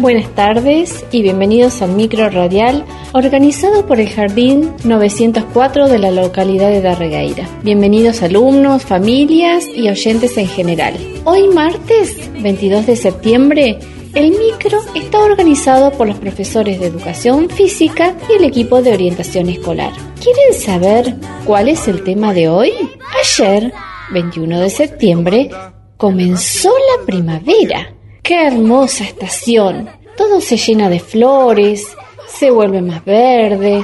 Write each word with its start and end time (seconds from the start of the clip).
Buenas 0.00 0.32
tardes 0.36 1.04
y 1.10 1.22
bienvenidos 1.22 1.82
al 1.82 1.90
micro 1.90 2.30
radial 2.30 2.84
organizado 3.14 3.84
por 3.84 3.98
el 3.98 4.08
Jardín 4.08 4.72
904 4.84 5.88
de 5.88 5.98
la 5.98 6.12
localidad 6.12 6.70
de 6.70 6.80
Darregueira. 6.80 7.48
Bienvenidos 7.64 8.22
alumnos, 8.22 8.84
familias 8.84 9.66
y 9.66 9.88
oyentes 9.88 10.36
en 10.36 10.46
general. 10.46 10.94
Hoy 11.24 11.48
martes 11.48 12.30
22 12.40 12.86
de 12.86 12.94
septiembre 12.94 13.78
el 14.14 14.30
micro 14.30 14.78
está 14.94 15.18
organizado 15.18 15.90
por 15.90 16.06
los 16.06 16.18
profesores 16.18 16.78
de 16.78 16.86
educación 16.86 17.50
física 17.50 18.14
y 18.30 18.34
el 18.34 18.44
equipo 18.44 18.80
de 18.80 18.92
orientación 18.92 19.48
escolar. 19.48 19.90
¿Quieren 20.22 20.54
saber 20.54 21.16
cuál 21.44 21.68
es 21.68 21.88
el 21.88 22.04
tema 22.04 22.32
de 22.32 22.48
hoy? 22.48 22.72
Ayer, 23.20 23.72
21 24.12 24.60
de 24.60 24.70
septiembre, 24.70 25.50
comenzó 25.96 26.70
la 26.70 27.04
primavera. 27.04 27.97
¡Qué 28.28 28.46
hermosa 28.46 29.04
estación! 29.04 29.88
Todo 30.14 30.42
se 30.42 30.58
llena 30.58 30.90
de 30.90 31.00
flores, 31.00 31.86
se 32.28 32.50
vuelve 32.50 32.82
más 32.82 33.02
verde, 33.02 33.82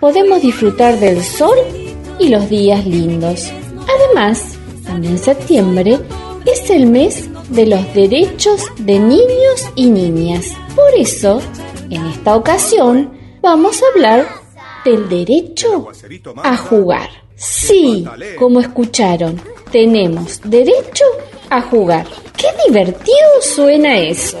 podemos 0.00 0.42
disfrutar 0.42 0.98
del 0.98 1.22
sol 1.22 1.56
y 2.18 2.28
los 2.28 2.50
días 2.50 2.84
lindos. 2.84 3.52
Además, 3.86 4.58
también 4.84 5.16
septiembre 5.16 6.00
es 6.44 6.70
el 6.70 6.86
mes 6.86 7.28
de 7.50 7.66
los 7.68 7.94
derechos 7.94 8.64
de 8.78 8.98
niños 8.98 9.70
y 9.76 9.86
niñas. 9.86 10.50
Por 10.74 10.92
eso, 10.98 11.40
en 11.88 12.04
esta 12.06 12.34
ocasión, 12.34 13.16
vamos 13.42 13.80
a 13.80 13.86
hablar 13.94 14.26
del 14.84 15.08
derecho 15.08 15.86
a 16.42 16.56
jugar. 16.56 17.10
Sí, 17.36 18.04
como 18.40 18.58
escucharon, 18.58 19.40
tenemos 19.70 20.40
derecho 20.42 21.04
a 21.48 21.62
jugar. 21.62 22.06
¡Qué 22.36 22.48
divertido 22.66 23.28
suena 23.40 23.96
eso! 23.96 24.38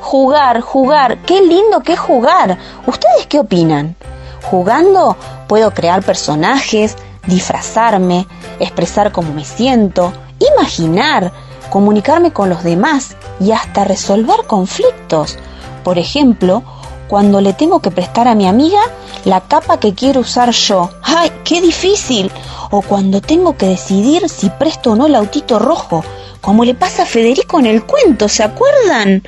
Jugar, 0.00 0.60
jugar, 0.60 1.18
qué 1.22 1.40
lindo 1.42 1.80
que 1.80 1.94
es 1.94 1.98
jugar. 1.98 2.58
¿Ustedes 2.86 3.26
qué 3.28 3.38
opinan? 3.38 3.96
Jugando 4.42 5.16
puedo 5.48 5.72
crear 5.72 6.02
personajes, 6.02 6.96
disfrazarme, 7.26 8.26
expresar 8.58 9.12
cómo 9.12 9.32
me 9.32 9.44
siento, 9.44 10.12
imaginar, 10.54 11.32
comunicarme 11.70 12.32
con 12.32 12.48
los 12.48 12.62
demás 12.62 13.16
y 13.40 13.52
hasta 13.52 13.84
resolver 13.84 14.46
conflictos. 14.46 15.38
Por 15.84 15.98
ejemplo, 15.98 16.62
cuando 17.08 17.40
le 17.40 17.52
tengo 17.52 17.80
que 17.80 17.90
prestar 17.90 18.28
a 18.28 18.34
mi 18.34 18.46
amiga 18.46 18.80
la 19.24 19.42
capa 19.42 19.78
que 19.78 19.94
quiero 19.94 20.20
usar 20.20 20.50
yo. 20.50 20.90
¡Ay, 21.02 21.30
qué 21.44 21.60
difícil! 21.60 22.30
O 22.72 22.82
cuando 22.82 23.20
tengo 23.20 23.56
que 23.56 23.66
decidir 23.66 24.28
si 24.28 24.50
presto 24.50 24.90
o 24.90 24.96
no 24.96 25.06
el 25.06 25.14
autito 25.14 25.60
rojo, 25.60 26.04
como 26.40 26.64
le 26.64 26.74
pasa 26.74 27.04
a 27.04 27.06
Federico 27.06 27.60
en 27.60 27.66
el 27.66 27.84
cuento, 27.84 28.28
¿se 28.28 28.42
acuerdan? 28.42 29.22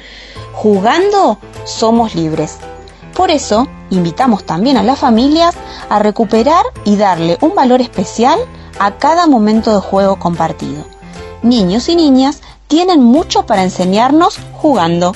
Jugando 0.53 1.39
somos 1.65 2.17
libres. 2.17 2.59
Por 3.15 3.31
eso, 3.31 3.69
invitamos 3.91 4.45
también 4.45 4.77
a 4.77 4.83
las 4.83 4.99
familias 4.99 5.55
a 5.89 6.01
recuperar 6.01 6.65
y 6.85 6.97
darle 6.97 7.39
un 7.41 7.55
valor 7.55 7.81
especial 7.81 8.41
a 8.81 8.99
cada 8.99 9.29
momento 9.29 9.73
de 9.73 9.81
juego 9.81 10.19
compartido 10.19 10.85
niños 11.45 11.89
y 11.89 11.95
niñas 11.95 12.41
tienen 12.67 13.01
mucho 13.01 13.47
para 13.47 13.63
enseñarnos 13.63 14.39
jugando. 14.55 15.15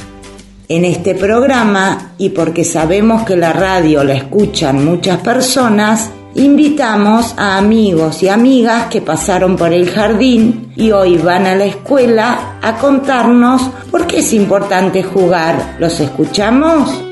En 0.68 0.84
este 0.84 1.14
programa, 1.14 2.12
y 2.18 2.28
porque 2.30 2.62
sabemos 2.62 3.22
que 3.22 3.36
la 3.36 3.54
radio 3.54 4.04
la 4.04 4.12
escuchan 4.12 4.84
muchas 4.84 5.18
personas, 5.18 6.10
invitamos 6.39 7.34
a 7.36 7.58
amigos 7.58 8.22
y 8.22 8.28
amigas 8.28 8.86
que 8.86 9.00
pasaron 9.00 9.56
por 9.56 9.72
el 9.72 9.91
jardín 9.91 10.72
y 10.77 10.91
hoy 10.91 11.19
van 11.19 11.47
a 11.47 11.55
la 11.55 11.64
escuela 11.64 12.58
a 12.62 12.77
contarnos 12.77 13.62
por 13.91 14.06
qué 14.06 14.19
es 14.19 14.33
importante 14.33 15.02
jugar. 15.02 15.77
¿Los 15.79 16.01
escuchamos? 16.01 17.08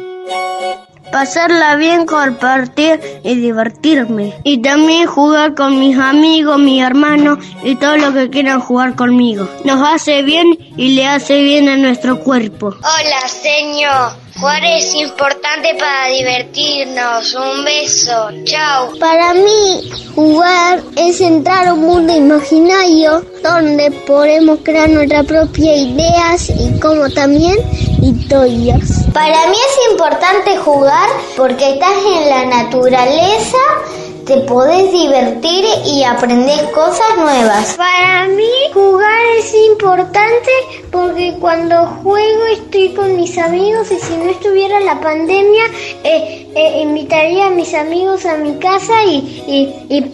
pasarla 1.16 1.76
bien, 1.76 2.04
compartir 2.04 3.00
y 3.24 3.36
divertirme. 3.36 4.34
Y 4.44 4.58
también 4.58 5.06
jugar 5.06 5.54
con 5.54 5.78
mis 5.78 5.96
amigos, 5.98 6.58
mi 6.58 6.82
hermano 6.82 7.38
y 7.64 7.74
todo 7.76 7.96
lo 7.96 8.12
que 8.12 8.28
quieran 8.28 8.60
jugar 8.60 8.94
conmigo. 8.96 9.48
Nos 9.64 9.80
hace 9.88 10.20
bien 10.20 10.58
y 10.76 10.90
le 10.90 11.06
hace 11.06 11.42
bien 11.42 11.70
a 11.70 11.78
nuestro 11.78 12.20
cuerpo. 12.20 12.66
Hola, 12.66 13.28
señor. 13.28 14.25
Jugar 14.38 14.62
es 14.66 14.94
importante 14.94 15.74
para 15.78 16.08
divertirnos. 16.08 17.34
Un 17.34 17.64
beso. 17.64 18.28
Chao. 18.44 18.92
Para 18.98 19.32
mí, 19.32 19.90
jugar 20.14 20.82
es 20.94 21.22
entrar 21.22 21.68
a 21.68 21.72
un 21.72 21.80
mundo 21.80 22.14
imaginario 22.14 23.24
donde 23.42 23.90
podemos 24.06 24.58
crear 24.62 24.90
nuestras 24.90 25.24
propias 25.24 25.78
ideas 25.78 26.50
y 26.50 26.78
como 26.80 27.08
también 27.08 27.56
historias. 28.02 29.06
Para 29.14 29.46
mí 29.46 29.56
es 29.56 29.90
importante 29.90 30.56
jugar 30.58 31.08
porque 31.34 31.72
estás 31.72 31.96
en 32.04 32.28
la 32.28 32.44
naturaleza 32.44 33.58
te 34.26 34.38
podés 34.38 34.90
divertir 34.90 35.64
y 35.84 36.02
aprender 36.02 36.58
cosas 36.72 37.06
nuevas. 37.16 37.76
Para 37.76 38.26
mí 38.26 38.50
jugar 38.74 39.20
es 39.38 39.54
importante 39.70 40.50
porque 40.90 41.36
cuando 41.40 41.86
juego 42.02 42.46
estoy 42.52 42.88
con 42.88 43.16
mis 43.16 43.38
amigos 43.38 43.88
y 43.92 43.98
si 44.04 44.16
no 44.16 44.28
estuviera 44.30 44.80
la 44.80 45.00
pandemia 45.00 45.64
eh, 46.02 46.48
eh, 46.56 46.82
invitaría 46.82 47.46
a 47.46 47.50
mis 47.50 47.72
amigos 47.74 48.26
a 48.26 48.36
mi 48.36 48.58
casa 48.58 49.04
y, 49.04 49.44
y, 49.88 50.10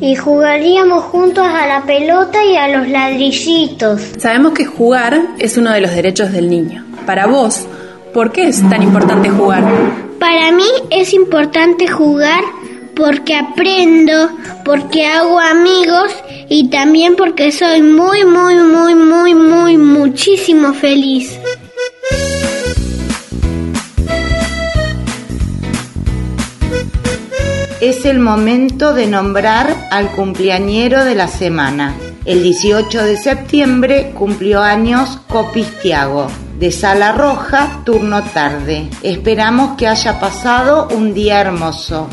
y, 0.00 0.16
jugaríamos 0.16 1.04
juntos 1.04 1.46
a 1.46 1.66
la 1.66 1.82
pelota 1.84 2.42
y 2.44 2.56
a 2.56 2.68
los 2.68 2.88
ladrillitos. 2.88 4.00
Sabemos 4.18 4.54
que 4.54 4.64
jugar 4.64 5.20
es 5.38 5.58
uno 5.58 5.70
de 5.72 5.82
los 5.82 5.94
derechos 5.94 6.32
del 6.32 6.48
niño. 6.48 6.86
Para 7.04 7.26
vos, 7.26 7.66
¿por 8.14 8.32
qué 8.32 8.48
es 8.48 8.66
tan 8.70 8.82
importante 8.82 9.28
jugar? 9.28 9.64
Para 10.18 10.52
mí 10.52 10.64
es 10.88 11.12
importante 11.12 11.86
jugar 11.86 12.42
porque 12.94 13.34
aprendo, 13.34 14.30
porque 14.64 15.06
hago 15.06 15.38
amigos 15.40 16.12
y 16.48 16.68
también 16.68 17.16
porque 17.16 17.52
soy 17.52 17.82
muy, 17.82 18.24
muy, 18.24 18.54
muy, 18.56 18.94
muy, 18.94 19.34
muy, 19.34 19.76
muchísimo 19.76 20.72
feliz. 20.74 21.38
Es 27.80 28.06
el 28.06 28.18
momento 28.18 28.94
de 28.94 29.06
nombrar 29.06 29.76
al 29.90 30.10
cumpleañero 30.12 31.04
de 31.04 31.14
la 31.14 31.28
semana. 31.28 31.94
El 32.24 32.42
18 32.42 33.02
de 33.02 33.18
septiembre 33.18 34.12
cumplió 34.14 34.62
años 34.62 35.18
Copistiago, 35.28 36.28
de 36.58 36.72
Sala 36.72 37.12
Roja, 37.12 37.82
turno 37.84 38.22
tarde. 38.22 38.88
Esperamos 39.02 39.76
que 39.76 39.86
haya 39.86 40.18
pasado 40.18 40.88
un 40.96 41.12
día 41.12 41.42
hermoso. 41.42 42.08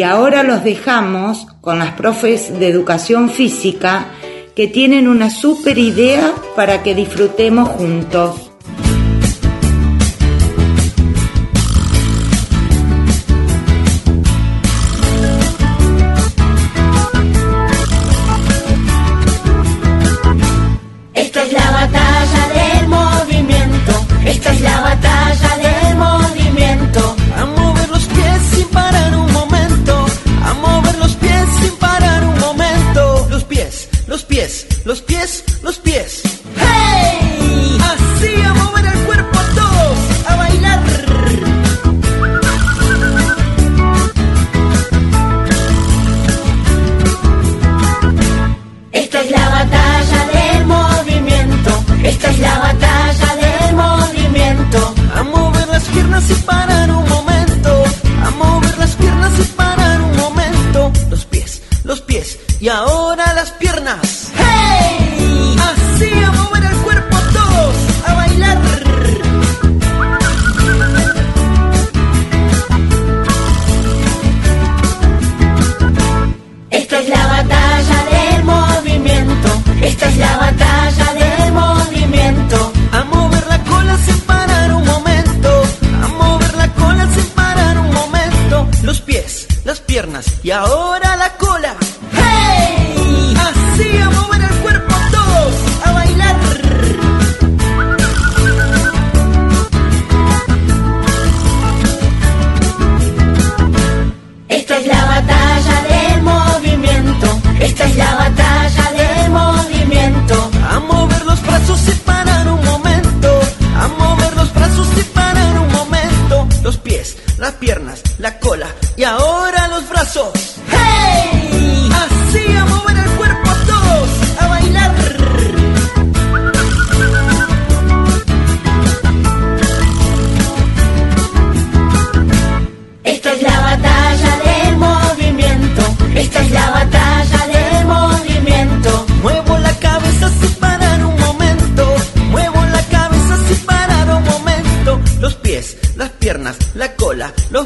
Y 0.00 0.02
ahora 0.02 0.44
los 0.44 0.64
dejamos 0.64 1.46
con 1.60 1.78
las 1.78 1.92
profes 1.92 2.58
de 2.58 2.68
educación 2.68 3.28
física 3.28 4.06
que 4.56 4.66
tienen 4.66 5.06
una 5.06 5.28
super 5.28 5.76
idea 5.76 6.32
para 6.56 6.82
que 6.82 6.94
disfrutemos 6.94 7.68
juntos. 7.68 8.49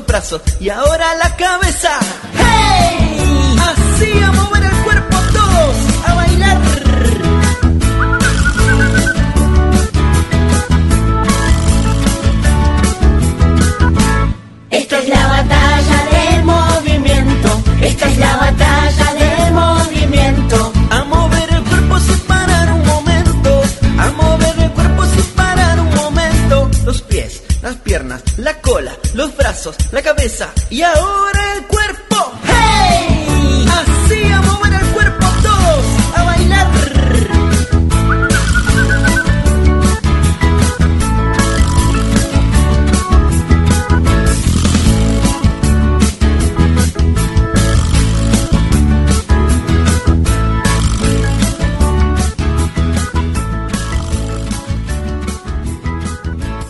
Brazos 0.06 0.42
y 0.60 0.69
ahora 0.70 1.14
la 1.16 1.36
cabeza. 1.36 1.90
¡Hey! 2.36 3.56
Así 3.60 4.22
a 4.22 4.32
mover 4.32 4.64
el 4.64 4.76
cuerpo 4.82 5.16
todos, 5.32 5.76
a 6.06 6.14
bailar. 6.14 6.58
Esta 14.70 14.98
es 14.98 15.08
la 15.08 15.26
batalla 15.28 15.98
del 16.12 16.44
movimiento. 16.44 17.62
Esta 17.82 18.08
es 18.08 18.19
la 18.19 18.36
batalla 18.36 19.14
del 19.14 19.52
movimiento. 19.52 20.72
A 20.90 21.04
mover 21.04 21.52
el 21.52 21.62
cuerpo 21.64 21.98
sin 22.00 22.19
parar 22.20 22.72
un 22.72 22.86
momento. 22.86 23.62
A 23.98 24.10
mover 24.10 24.58
el 24.60 24.70
cuerpo 24.72 25.04
sin 25.04 25.25
parar 25.36 25.81
un 25.81 25.94
momento. 25.94 26.70
Los 26.84 27.02
pies, 27.02 27.42
las 27.62 27.76
piernas, 27.76 28.22
la 28.38 28.60
cola, 28.60 28.83
los 28.83 28.83
la 29.92 30.02
cabeza 30.02 30.50
y 30.68 30.82
ahora 30.82 31.54
el 31.54 31.66
cuerpo. 31.66 32.32
¡Hey! 32.44 33.66
Así 33.70 34.22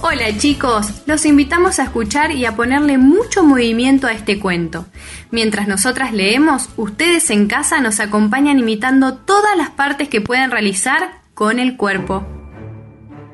Hola 0.06 0.36
chicos, 0.36 0.88
los 1.06 1.24
invitamos 1.24 1.78
a 1.78 1.84
escuchar 1.84 2.30
y 2.30 2.44
a 2.44 2.54
ponerle 2.54 2.98
mucho 2.98 3.42
movimiento 3.42 4.06
a 4.06 4.12
este 4.12 4.38
cuento. 4.38 4.84
Mientras 5.30 5.66
nosotras 5.66 6.12
leemos, 6.12 6.68
ustedes 6.76 7.30
en 7.30 7.46
casa 7.46 7.80
nos 7.80 8.00
acompañan 8.00 8.58
imitando 8.58 9.14
todas 9.14 9.56
las 9.56 9.70
partes 9.70 10.10
que 10.10 10.20
pueden 10.20 10.50
realizar 10.50 11.22
con 11.32 11.58
el 11.58 11.78
cuerpo. 11.78 12.22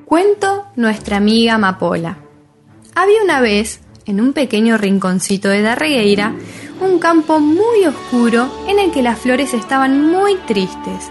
Cuento 0.05 0.69
Nuestra 0.77 1.17
amiga 1.17 1.55
Amapola. 1.55 2.19
Había 2.95 3.21
una 3.25 3.41
vez, 3.41 3.81
en 4.07 4.21
un 4.21 4.33
pequeño 4.33 4.79
rinconcito 4.79 5.49
de 5.49 5.63
Darregueira, 5.63 6.37
un 6.81 7.01
campo 7.01 7.41
muy 7.41 7.85
oscuro 7.85 8.49
en 8.69 8.79
el 8.79 8.93
que 8.93 9.03
las 9.03 9.19
flores 9.19 9.55
estaban 9.55 10.07
muy 10.07 10.37
tristes. 10.47 11.11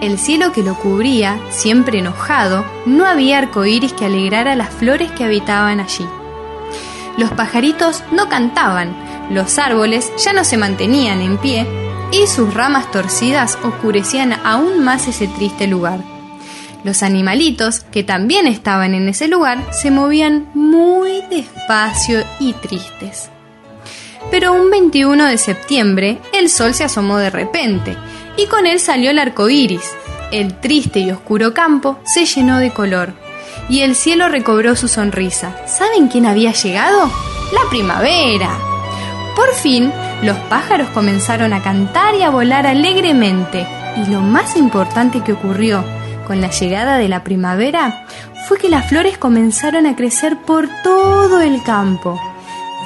El 0.00 0.18
cielo 0.18 0.52
que 0.52 0.62
lo 0.62 0.74
cubría, 0.74 1.38
siempre 1.48 2.00
enojado, 2.00 2.66
no 2.84 3.06
había 3.06 3.38
arcoíris 3.38 3.94
que 3.94 4.04
alegrara 4.04 4.54
las 4.54 4.68
flores 4.68 5.10
que 5.12 5.24
habitaban 5.24 5.80
allí. 5.80 6.06
Los 7.16 7.30
pajaritos 7.30 8.04
no 8.12 8.28
cantaban, 8.28 8.94
los 9.30 9.58
árboles 9.58 10.12
ya 10.22 10.34
no 10.34 10.44
se 10.44 10.58
mantenían 10.58 11.22
en 11.22 11.38
pie 11.38 11.66
y 12.12 12.26
sus 12.26 12.52
ramas 12.52 12.90
torcidas 12.90 13.58
oscurecían 13.64 14.34
aún 14.44 14.84
más 14.84 15.08
ese 15.08 15.28
triste 15.28 15.66
lugar. 15.66 16.00
Los 16.84 17.02
animalitos, 17.02 17.80
que 17.80 18.04
también 18.04 18.46
estaban 18.46 18.94
en 18.94 19.08
ese 19.08 19.28
lugar, 19.28 19.66
se 19.72 19.90
movían 19.90 20.46
muy 20.52 21.22
despacio 21.30 22.22
y 22.38 22.52
tristes. 22.52 23.30
Pero 24.30 24.52
un 24.52 24.70
21 24.70 25.24
de 25.24 25.38
septiembre, 25.38 26.18
el 26.34 26.50
sol 26.50 26.74
se 26.74 26.84
asomó 26.84 27.16
de 27.16 27.30
repente 27.30 27.96
y 28.36 28.46
con 28.46 28.66
él 28.66 28.80
salió 28.80 29.10
el 29.10 29.18
arco 29.18 29.48
iris. 29.48 29.84
El 30.32 30.58
triste 30.60 31.00
y 31.00 31.10
oscuro 31.10 31.54
campo 31.54 31.98
se 32.04 32.26
llenó 32.26 32.58
de 32.58 32.70
color 32.70 33.12
y 33.68 33.80
el 33.80 33.94
cielo 33.94 34.28
recobró 34.28 34.76
su 34.76 34.88
sonrisa. 34.88 35.56
¿Saben 35.66 36.08
quién 36.08 36.26
había 36.26 36.52
llegado? 36.52 37.10
La 37.52 37.70
primavera. 37.70 38.50
Por 39.34 39.52
fin, 39.54 39.92
los 40.22 40.36
pájaros 40.48 40.88
comenzaron 40.90 41.52
a 41.52 41.62
cantar 41.62 42.14
y 42.14 42.22
a 42.22 42.30
volar 42.30 42.66
alegremente. 42.66 43.66
Y 43.96 44.10
lo 44.10 44.20
más 44.20 44.56
importante 44.56 45.22
que 45.22 45.32
ocurrió 45.32 45.84
con 46.26 46.40
la 46.40 46.50
llegada 46.50 46.98
de 46.98 47.08
la 47.08 47.22
primavera 47.22 48.06
fue 48.48 48.58
que 48.58 48.68
las 48.68 48.88
flores 48.88 49.18
comenzaron 49.18 49.86
a 49.86 49.96
crecer 49.96 50.36
por 50.38 50.68
todo 50.82 51.40
el 51.40 51.62
campo 51.62 52.20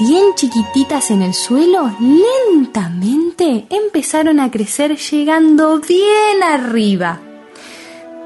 bien 0.00 0.35
chiquititas 0.35 1.11
en 1.11 1.21
el 1.21 1.35
suelo, 1.35 1.90
lentamente 2.00 3.66
empezaron 3.69 4.40
a 4.40 4.50
crecer 4.50 4.97
llegando 4.97 5.78
bien 5.78 6.42
arriba. 6.42 7.21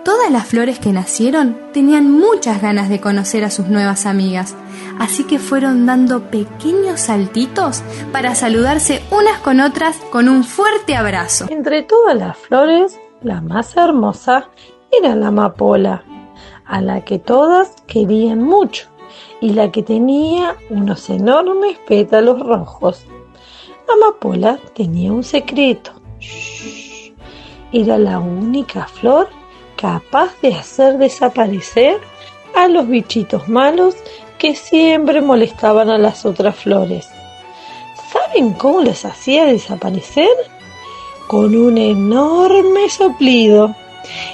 Todas 0.05 0.31
las 0.31 0.47
flores 0.47 0.79
que 0.79 0.93
nacieron 0.93 1.59
tenían 1.73 2.13
muchas 2.13 2.63
ganas 2.63 2.89
de 2.89 3.01
conocer 3.01 3.43
a 3.45 3.51
sus 3.51 3.67
nuevas 3.67 4.07
amigas, 4.07 4.55
así 5.01 5.25
que 5.25 5.41
fueron 5.41 5.85
dando 5.85 6.31
pequeños 6.31 7.01
saltitos 7.01 7.83
para 8.13 8.37
saludarse 8.37 9.03
unas 9.11 9.41
con 9.41 9.59
otras 9.61 9.97
con 10.13 10.29
un 10.29 10.45
fuerte 10.45 10.95
abrazo. 10.95 11.47
Entre 11.49 11.83
todas 11.83 12.17
las 12.17 12.37
flores, 12.39 13.01
la 13.21 13.41
más 13.41 13.77
hermosa 13.77 14.49
era 14.93 15.17
la 15.17 15.29
amapola, 15.29 16.05
a 16.67 16.81
la 16.81 17.05
que 17.05 17.19
todas 17.19 17.75
querían 17.87 18.43
mucho 18.43 18.94
y 19.45 19.51
la 19.51 19.71
que 19.71 19.83
tenía 19.83 20.57
unos 20.71 21.11
enormes 21.11 21.77
pétalos 21.87 22.41
rojos. 22.41 23.05
Amapola 23.87 24.59
tenía 24.73 25.13
un 25.13 25.23
secreto. 25.23 25.93
Shh. 26.19 27.13
Era 27.71 27.99
la 27.99 28.21
única 28.21 28.87
flor 28.87 29.29
capaz 29.77 30.31
de 30.41 30.55
hacer 30.55 30.97
desaparecer 30.97 32.01
a 32.57 32.69
los 32.69 32.89
bichitos 32.89 33.47
malos 33.47 33.95
que 34.39 34.55
siempre 34.55 35.21
molestaban 35.21 35.91
a 35.91 35.99
las 35.99 36.25
otras 36.25 36.57
flores. 36.57 37.07
¿Saben 38.11 38.55
cómo 38.55 38.81
les 38.81 39.05
hacía 39.05 39.45
desaparecer? 39.45 40.35
Con 41.27 41.55
un 41.55 41.77
enorme 41.77 42.89
soplido. 42.89 43.75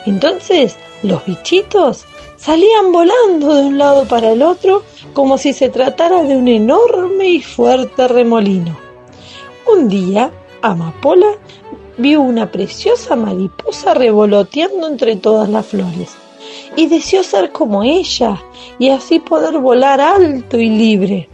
Entonces 0.06 0.76
los 1.02 1.24
bichitos 1.24 2.06
salían 2.40 2.90
volando 2.90 3.54
de 3.54 3.66
un 3.66 3.76
lado 3.76 4.08
para 4.08 4.32
el 4.32 4.42
otro 4.42 4.82
como 5.12 5.36
si 5.36 5.52
se 5.52 5.68
tratara 5.68 6.22
de 6.22 6.36
un 6.36 6.48
enorme 6.48 7.28
y 7.28 7.42
fuerte 7.42 8.08
remolino. 8.08 8.78
Un 9.70 9.88
día, 9.88 10.30
Amapola 10.62 11.32
vio 11.98 12.22
una 12.22 12.50
preciosa 12.50 13.14
mariposa 13.14 13.92
revoloteando 13.92 14.86
entre 14.88 15.16
todas 15.16 15.50
las 15.50 15.66
flores 15.66 16.16
y 16.76 16.86
deseó 16.86 17.22
ser 17.22 17.52
como 17.52 17.82
ella 17.84 18.42
y 18.78 18.88
así 18.88 19.18
poder 19.18 19.58
volar 19.58 20.00
alto 20.00 20.58
y 20.58 20.70
libre. 20.70 21.28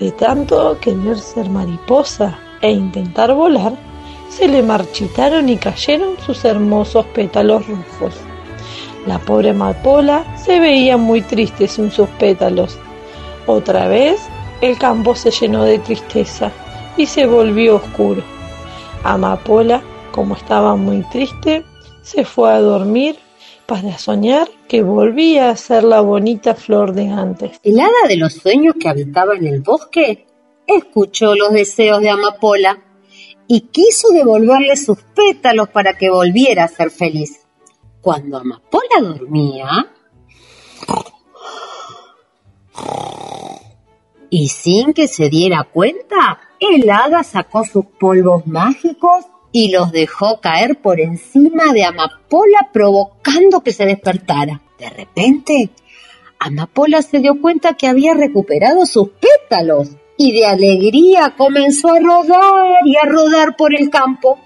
De 0.00 0.10
tanto 0.10 0.76
querer 0.80 1.20
ser 1.20 1.48
mariposa 1.48 2.36
e 2.60 2.72
intentar 2.72 3.32
volar, 3.32 3.74
se 4.28 4.48
le 4.48 4.62
marchitaron 4.62 5.48
y 5.48 5.56
cayeron 5.56 6.16
sus 6.26 6.44
hermosos 6.44 7.06
pétalos 7.14 7.64
rojos. 7.68 8.25
La 9.06 9.20
pobre 9.20 9.50
amapola 9.50 10.24
se 10.36 10.58
veía 10.58 10.96
muy 10.96 11.22
triste 11.22 11.68
sin 11.68 11.90
sus 11.92 12.08
pétalos. 12.10 12.76
Otra 13.46 13.86
vez 13.86 14.20
el 14.60 14.76
campo 14.78 15.14
se 15.14 15.30
llenó 15.30 15.64
de 15.64 15.78
tristeza 15.78 16.50
y 16.96 17.06
se 17.06 17.26
volvió 17.26 17.76
oscuro. 17.76 18.22
Amapola, 19.04 19.82
como 20.10 20.34
estaba 20.34 20.74
muy 20.74 21.02
triste, 21.10 21.64
se 22.02 22.24
fue 22.24 22.52
a 22.52 22.60
dormir 22.60 23.16
para 23.66 23.98
soñar 23.98 24.48
que 24.68 24.82
volvía 24.82 25.50
a 25.50 25.56
ser 25.56 25.84
la 25.84 26.00
bonita 26.00 26.54
flor 26.54 26.92
de 26.92 27.08
antes. 27.08 27.60
El 27.62 27.78
hada 27.78 28.08
de 28.08 28.16
los 28.16 28.32
sueños 28.32 28.74
que 28.80 28.88
habitaba 28.88 29.36
en 29.36 29.46
el 29.46 29.60
bosque 29.60 30.26
escuchó 30.66 31.36
los 31.36 31.52
deseos 31.52 32.00
de 32.00 32.10
Amapola 32.10 32.82
y 33.46 33.60
quiso 33.60 34.08
devolverle 34.08 34.76
sus 34.76 34.98
pétalos 35.14 35.68
para 35.68 35.96
que 35.96 36.10
volviera 36.10 36.64
a 36.64 36.68
ser 36.68 36.90
feliz. 36.90 37.45
Cuando 38.06 38.38
Amapola 38.38 39.00
dormía, 39.00 39.66
y 44.30 44.46
sin 44.46 44.92
que 44.92 45.08
se 45.08 45.28
diera 45.28 45.64
cuenta, 45.64 46.38
el 46.60 46.88
hada 46.88 47.24
sacó 47.24 47.64
sus 47.64 47.84
polvos 47.98 48.46
mágicos 48.46 49.24
y 49.50 49.72
los 49.72 49.90
dejó 49.90 50.40
caer 50.40 50.80
por 50.80 51.00
encima 51.00 51.72
de 51.72 51.84
Amapola 51.84 52.70
provocando 52.72 53.64
que 53.64 53.72
se 53.72 53.86
despertara. 53.86 54.62
De 54.78 54.88
repente, 54.88 55.70
Amapola 56.38 57.02
se 57.02 57.18
dio 57.18 57.40
cuenta 57.40 57.74
que 57.74 57.88
había 57.88 58.14
recuperado 58.14 58.86
sus 58.86 59.08
pétalos 59.08 59.96
y 60.16 60.30
de 60.30 60.46
alegría 60.46 61.34
comenzó 61.36 61.90
a 61.90 61.98
rodar 61.98 62.86
y 62.86 62.94
a 62.98 63.02
rodar 63.04 63.56
por 63.56 63.74
el 63.74 63.90
campo. 63.90 64.38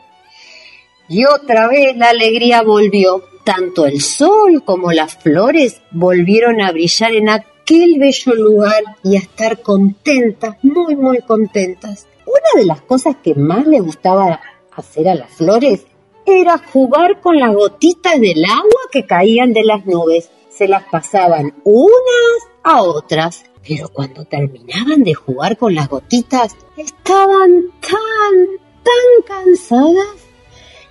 Y 1.10 1.26
otra 1.26 1.68
vez 1.68 1.94
la 1.98 2.08
alegría 2.08 2.62
volvió. 2.62 3.29
Tanto 3.56 3.84
el 3.84 4.00
sol 4.00 4.62
como 4.64 4.92
las 4.92 5.16
flores 5.16 5.82
volvieron 5.90 6.60
a 6.60 6.70
brillar 6.70 7.12
en 7.14 7.28
aquel 7.28 7.98
bello 7.98 8.32
lugar 8.36 8.80
y 9.02 9.16
a 9.16 9.18
estar 9.18 9.60
contentas, 9.60 10.54
muy, 10.62 10.94
muy 10.94 11.18
contentas. 11.18 12.06
Una 12.26 12.60
de 12.60 12.64
las 12.64 12.80
cosas 12.82 13.16
que 13.20 13.34
más 13.34 13.66
le 13.66 13.80
gustaba 13.80 14.40
hacer 14.70 15.08
a 15.08 15.16
las 15.16 15.32
flores 15.32 15.84
era 16.24 16.58
jugar 16.58 17.20
con 17.20 17.40
las 17.40 17.52
gotitas 17.52 18.20
del 18.20 18.44
agua 18.44 18.82
que 18.92 19.04
caían 19.04 19.52
de 19.52 19.64
las 19.64 19.84
nubes. 19.84 20.30
Se 20.48 20.68
las 20.68 20.84
pasaban 20.84 21.52
unas 21.64 22.48
a 22.62 22.82
otras 22.82 23.42
Pero 23.66 23.88
cuando 23.88 24.24
terminaban 24.26 25.02
de 25.02 25.14
jugar 25.14 25.56
con 25.56 25.74
las 25.74 25.88
gotitas, 25.88 26.56
estaban 26.76 27.64
tan, 27.80 28.46
tan 28.84 29.44
cansadas 29.44 30.19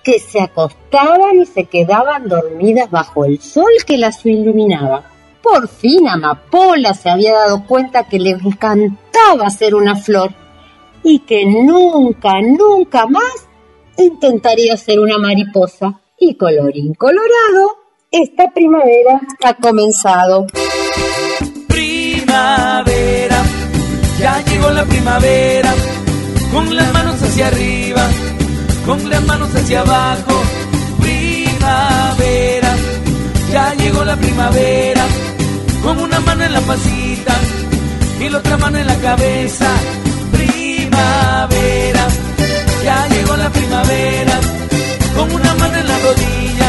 que 0.02 0.18
se 0.18 0.40
acostaban 0.40 1.40
y 1.40 1.46
se 1.46 1.64
quedaban 1.64 2.28
dormidas 2.28 2.90
bajo 2.90 3.24
el 3.24 3.40
sol 3.40 3.70
que 3.86 3.98
las 3.98 4.24
iluminaba. 4.24 5.04
Por 5.42 5.68
fin 5.68 6.08
Amapola 6.08 6.94
se 6.94 7.10
había 7.10 7.32
dado 7.32 7.64
cuenta 7.66 8.04
que 8.04 8.18
le 8.18 8.30
encantaba 8.30 9.48
ser 9.50 9.74
una 9.74 9.96
flor 9.96 10.32
y 11.02 11.20
que 11.20 11.46
nunca, 11.46 12.40
nunca 12.42 13.06
más 13.06 13.48
intentaría 13.96 14.76
ser 14.76 15.00
una 15.00 15.18
mariposa. 15.18 16.00
Y 16.18 16.34
colorín 16.34 16.92
colorado, 16.94 17.78
esta 18.10 18.50
primavera 18.50 19.20
ha 19.42 19.54
comenzado. 19.54 20.46
Primavera, 21.66 23.42
ya 24.18 24.44
llegó 24.44 24.70
la 24.70 24.84
primavera, 24.84 25.74
con 26.52 26.76
las 26.76 26.92
manos 26.92 27.22
hacia 27.22 27.46
arriba, 27.46 28.06
con 28.90 29.08
las 29.08 29.24
manos 29.24 29.54
hacia 29.54 29.82
abajo. 29.82 30.34
Primavera, 31.00 32.72
ya 33.52 33.74
llegó 33.74 34.04
la 34.04 34.16
primavera, 34.16 35.04
con 35.84 36.00
una 36.00 36.18
mano 36.18 36.42
en 36.42 36.52
la 36.52 36.60
pasita 36.60 37.34
y 38.20 38.28
la 38.28 38.38
otra 38.38 38.56
mano 38.56 38.78
en 38.78 38.86
la 38.88 38.96
cabeza. 38.96 39.68
Primavera, 40.32 42.04
ya 42.84 43.06
llegó 43.14 43.36
la 43.36 43.50
primavera, 43.50 44.36
con 45.14 45.30
una 45.38 45.54
mano 45.54 45.76
en 45.82 45.86
la 45.86 45.98
rodilla 46.06 46.68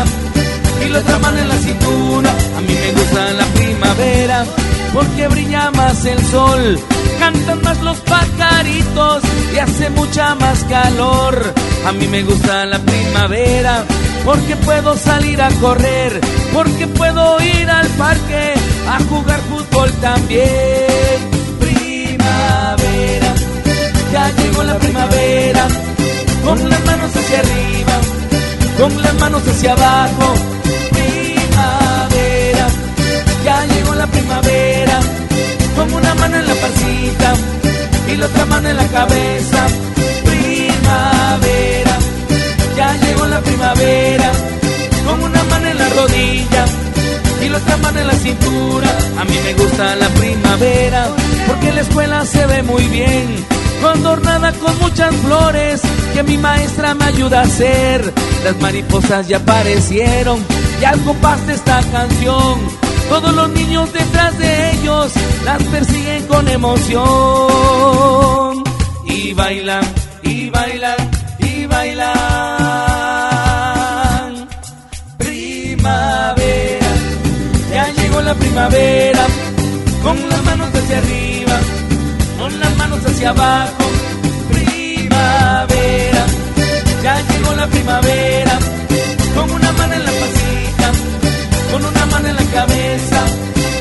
y 0.85 0.89
la 0.89 0.99
otra 0.99 1.17
mano 1.17 1.37
en 1.39 1.49
la 1.49 1.57
cintura. 1.57 2.29
A 2.57 2.61
mí 2.61 2.73
me 2.83 2.91
gusta 2.99 3.31
la 3.41 3.45
primavera 3.45 4.45
porque 4.93 5.27
brilla 5.27 5.71
más 5.71 6.05
el 6.05 6.19
sol, 6.27 6.79
cantan 7.21 7.61
más 7.61 7.79
los 7.83 7.97
pajaritos 7.99 9.21
y 9.53 9.57
hace 9.59 9.91
mucha 9.91 10.33
más 10.35 10.63
calor. 10.63 11.53
A 11.85 11.91
mí 11.91 12.07
me 12.07 12.23
gusta 12.23 12.65
la 12.65 12.79
primavera 12.79 13.85
porque 14.25 14.55
puedo 14.55 14.97
salir 14.97 15.39
a 15.39 15.49
correr, 15.65 16.19
porque 16.51 16.87
puedo 16.87 17.23
ir 17.41 17.69
al 17.69 17.87
parque 17.89 18.53
a 18.87 18.97
jugar 19.09 19.39
fútbol 19.51 19.91
también. 20.01 21.19
Primavera, 21.59 23.31
ya 24.11 24.31
llegó 24.39 24.63
la 24.63 24.77
primavera, 24.79 25.67
con 26.43 26.69
las 26.71 26.85
manos 26.85 27.11
hacia 27.15 27.39
arriba, 27.39 27.95
con 28.79 29.01
las 29.01 29.13
manos 29.19 29.47
hacia 29.47 29.73
abajo. 29.73 30.60
Y 36.91 38.17
la 38.17 38.25
otra 38.25 38.69
en 38.69 38.77
la 38.77 38.87
cabeza. 38.87 39.67
Primavera, 40.25 41.97
ya 42.75 42.95
llegó 42.97 43.25
la 43.25 43.39
primavera, 43.41 44.31
con 45.05 45.23
una 45.23 45.43
mano 45.45 45.67
en 45.67 45.77
la 45.77 45.89
rodilla 45.89 46.65
y 47.43 47.49
la 47.49 47.57
otra 47.57 48.01
en 48.01 48.07
la 48.07 48.13
cintura. 48.13 48.89
A 49.19 49.23
mí 49.23 49.35
me 49.43 49.53
gusta 49.53 49.95
la 49.95 50.09
primavera 50.09 51.07
porque 51.47 51.71
la 51.71 51.81
escuela 51.81 52.25
se 52.25 52.45
ve 52.45 52.63
muy 52.63 52.83
bien, 52.87 53.45
adornada 53.83 54.51
con 54.53 54.77
muchas 54.79 55.13
flores 55.15 55.81
que 56.13 56.23
mi 56.23 56.37
maestra 56.37 56.93
me 56.93 57.05
ayuda 57.05 57.39
a 57.39 57.43
hacer. 57.43 58.13
Las 58.43 58.59
mariposas 58.61 59.27
ya 59.27 59.37
aparecieron 59.37 60.39
y 60.81 60.85
al 60.85 60.99
compás 61.01 61.39
esta 61.47 61.81
canción, 61.91 62.59
todos 63.09 63.33
los 63.33 63.49
niños 63.49 63.91
detrás 63.93 64.37
de 64.37 64.71
ellos 64.71 65.11
las 65.45 65.61
persiguen 65.63 66.27
con 66.27 66.47
emoción 66.47 67.01
y 69.05 69.33
bailan 69.33 69.83
y 70.23 70.49
bailan 70.49 70.95
y 71.39 71.65
bailan. 71.65 72.11
Primavera, 75.17 76.91
ya 77.73 77.91
llegó 77.93 78.21
la 78.21 78.33
primavera, 78.35 79.25
con 80.03 80.29
las 80.29 80.43
manos 80.43 80.69
hacia 80.73 80.97
arriba, 80.97 81.59
con 82.39 82.59
las 82.59 82.77
manos 82.77 83.05
hacia 83.05 83.29
abajo. 83.29 83.83
Primavera, 84.51 86.25
ya 87.03 87.21
llegó 87.21 87.53
la 87.55 87.67
primavera, 87.67 88.59
con 89.35 89.51
una 89.51 89.71
mano 89.73 89.93
en 89.95 90.05
la 90.05 90.11
pasita, 90.11 90.60
con 91.71 91.85
una 91.85 92.05
mano 92.05 92.27
en 92.27 92.35
la 92.35 92.45
cabeza. 92.45 93.25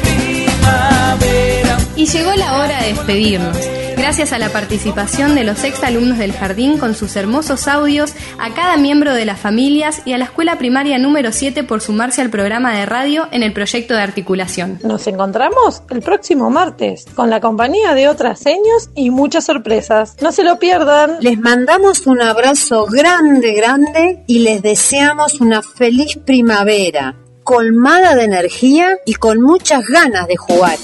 Primavera. 0.03 1.79
Y 1.97 2.07
llegó 2.07 2.35
la 2.35 2.59
hora 2.59 2.81
de 2.83 2.89
despedirnos. 2.95 3.57
Gracias 4.01 4.33
a 4.33 4.39
la 4.39 4.49
participación 4.49 5.35
de 5.35 5.45
los 5.45 5.63
exalumnos 5.63 6.17
del 6.17 6.33
jardín 6.33 6.79
con 6.79 6.95
sus 6.95 7.17
hermosos 7.17 7.69
audios, 7.69 8.15
a 8.39 8.55
cada 8.55 8.79
miembro 8.79 9.13
de 9.13 9.27
las 9.27 9.39
familias 9.39 10.01
y 10.07 10.15
a 10.15 10.19
la 10.19 10.25
escuela 10.25 10.57
primaria 10.57 10.99
número 10.99 11.33
7 11.33 11.65
por 11.65 11.83
sumarse 11.83 12.23
al 12.23 12.31
programa 12.31 12.75
de 12.75 12.87
radio 12.87 13.29
en 13.31 13.43
el 13.43 13.53
proyecto 13.53 13.93
de 13.93 14.01
articulación. 14.01 14.79
Nos 14.83 15.07
encontramos 15.07 15.83
el 15.91 16.01
próximo 16.01 16.49
martes 16.49 17.05
con 17.15 17.29
la 17.29 17.41
compañía 17.41 17.93
de 17.93 18.09
otras 18.09 18.39
seños 18.41 18.89
y 18.95 19.11
muchas 19.11 19.45
sorpresas. 19.45 20.17
No 20.23 20.33
se 20.33 20.45
lo 20.45 20.59
pierdan. 20.59 21.19
Les 21.21 21.39
mandamos 21.39 22.07
un 22.07 22.23
abrazo 22.23 22.87
grande, 22.87 23.53
grande 23.53 24.25
y 24.27 24.39
les 24.39 24.63
deseamos 24.63 25.43
una 25.43 25.61
feliz 25.61 26.19
primavera, 26.25 27.17
colmada 27.51 28.15
de 28.15 28.23
energía 28.23 28.99
y 29.05 29.15
con 29.15 29.43
muchas 29.43 29.85
ganas 29.89 30.29
de 30.29 30.37
jugar. 30.37 30.79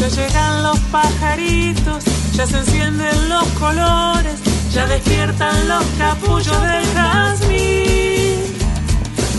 Ya 0.00 0.08
llegan 0.08 0.62
los 0.62 0.78
pajaritos, 0.90 2.04
ya 2.32 2.46
se 2.46 2.56
encienden 2.56 3.28
los 3.28 3.46
colores, 3.60 4.40
ya 4.72 4.86
despiertan 4.86 5.68
los 5.68 5.84
capullos 5.98 6.62
del 6.62 6.86
jazmín. 6.94 8.40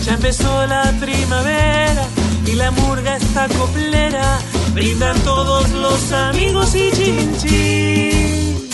Ya 0.03 0.13
empezó 0.13 0.67
la 0.67 0.93
primavera 1.01 2.05
y 2.45 2.51
la 2.51 2.69
murga 2.69 3.15
está 3.15 3.47
coplera, 3.47 4.37
brindan 4.75 5.17
todos 5.21 5.69
los 5.69 6.11
amigos 6.11 6.75
y 6.75 6.91
chin 6.91 7.37
chin. 7.37 8.69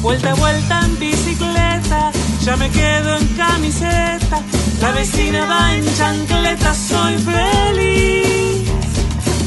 Vuelta 0.00 0.30
a 0.30 0.34
vuelta 0.34 0.80
en 0.86 0.98
bicicleta, 0.98 2.10
ya 2.42 2.56
me 2.56 2.70
quedo 2.70 3.16
en 3.18 3.28
camiseta, 3.36 4.42
la 4.80 4.92
vecina 4.92 5.44
va 5.44 5.74
en 5.74 5.84
chancleta, 5.94 6.74
soy 6.74 7.18
feliz. 7.18 8.70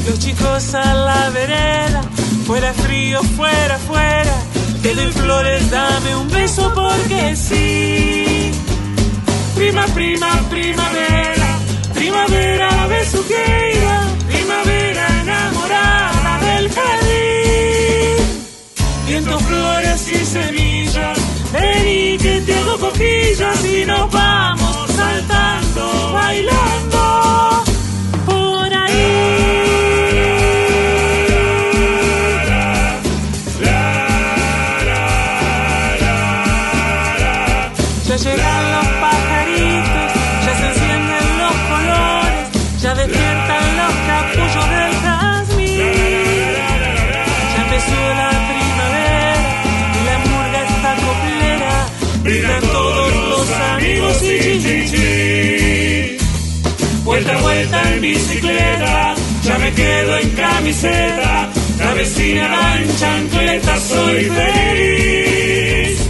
Los 0.06 0.18
chicos 0.20 0.74
a 0.74 0.94
la 0.94 1.30
vereda, 1.30 2.02
fuera 2.46 2.72
frío, 2.72 3.20
fuera, 3.36 3.76
fuera. 3.78 4.34
Te 4.80 4.94
doy 4.94 5.10
flores, 5.10 5.70
dame 5.70 6.14
un 6.14 6.28
beso 6.30 6.72
porque 6.72 7.34
sí. 7.34 8.52
Prima, 9.56 9.86
prima, 9.86 10.28
primavera, 10.50 11.58
primavera 11.94 12.86
besuqueira, 12.86 13.03
y 23.62 23.84
nos 23.86 24.10
vamos 24.10 24.53
En 57.56 58.00
bicicleta, 58.00 59.14
ya 59.44 59.58
me 59.58 59.72
quedo 59.72 60.18
en 60.18 60.30
camiseta, 60.30 61.50
la 61.78 61.94
vecina 61.94 62.48
va 62.48 62.80
en 62.80 62.96
chancleta, 62.96 63.78
soy 63.78 64.24
feliz. 64.24 66.00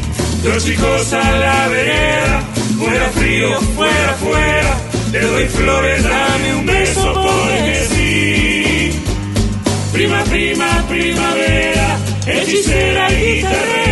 Los 0.43 0.65
chicos 0.65 1.13
a 1.13 1.33
la 1.33 1.69
vereda, 1.69 2.45
fuera 2.79 3.11
frío, 3.11 3.61
fuera, 3.77 4.15
fuera. 4.15 4.77
Te 5.13 5.21
doy 5.21 5.45
flores, 5.45 6.03
dame 6.03 6.55
un 6.55 6.67
beso 6.67 7.13
porque 7.13 7.87
sí. 7.91 9.01
Prima, 9.93 10.25
prima, 10.25 10.85
primavera, 10.89 11.99
hechicera 12.27 13.13
y 13.13 13.37
guitarrera. 13.37 13.84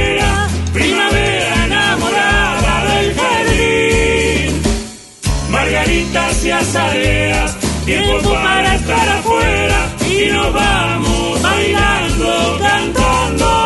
Y 6.62 6.64
azareas, 6.64 7.57
tiempo 7.85 8.23
para 8.23 8.75
estar 8.76 9.09
afuera 9.09 9.88
y 10.09 10.31
nos 10.31 10.52
vamos 10.52 11.42
bailando, 11.42 12.59
cantando. 12.61 13.62